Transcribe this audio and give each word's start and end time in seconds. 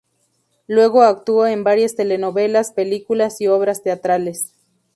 Luego 0.65 1.03
actuó 1.03 1.45
en 1.45 1.63
varias 1.63 1.93
telenovelas, 1.95 2.71
películas 2.71 3.39
y 3.39 3.45
obras 3.45 3.83
teatrales. 3.83 4.55